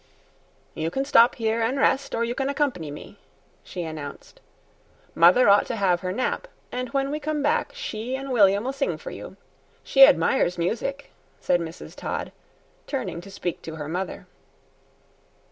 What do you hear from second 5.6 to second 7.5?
to have her nap, and when we come